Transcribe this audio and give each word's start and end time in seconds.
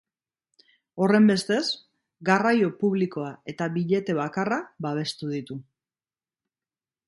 Horrenbestez, 1.03 1.65
garraio 2.31 2.71
publikoa 2.81 3.29
eta 3.55 3.69
bilete 3.77 4.19
bakarra 4.23 4.61
babestu 4.87 5.33
ditu. 5.39 5.63